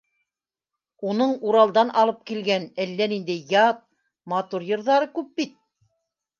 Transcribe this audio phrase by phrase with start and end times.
[1.09, 3.87] Уның Уралдан алып килгән әллә ниндәй ят,
[4.35, 5.59] матур йырҙары күп бит.